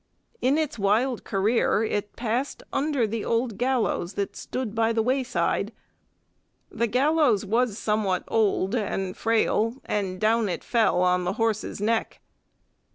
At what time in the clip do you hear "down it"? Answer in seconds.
10.19-10.63